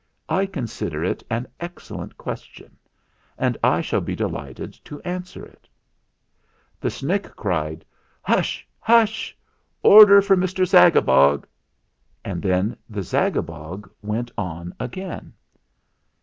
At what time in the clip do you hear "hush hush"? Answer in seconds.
8.23-9.37